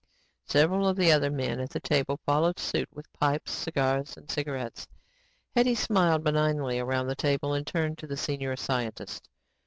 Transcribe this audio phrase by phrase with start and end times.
[0.47, 4.87] Several of the other men at the table followed suit with pipes, cigars and cigarettes.
[5.55, 9.29] Hetty smiled benignly around the table and turned to the senior scientist.